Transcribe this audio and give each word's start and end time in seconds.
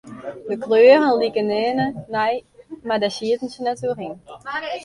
De 0.47 0.55
kleuren 0.63 1.17
liken 1.21 1.47
nearne 1.51 1.85
nei, 2.15 2.35
mar 2.87 2.99
dêr 3.01 3.13
sieten 3.17 3.49
se 3.53 3.59
net 3.61 3.79
oer 3.87 3.99
yn. 4.07 4.15